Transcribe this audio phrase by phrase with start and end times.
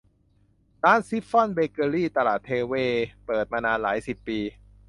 [0.83, 4.39] ร้านชิฟฟ่อนเบเกอรี่ ตลาดเทเวศร์ เปิดมานานหลายสิบปี